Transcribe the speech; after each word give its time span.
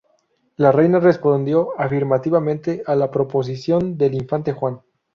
La 0.55 0.71
reina 0.71 0.99
respondió 0.99 1.79
afirmativamente 1.79 2.81
a 2.87 2.95
la 2.95 3.11
proposición 3.11 3.99
del 3.99 4.15
infante 4.15 4.51
Juan. 4.51 4.81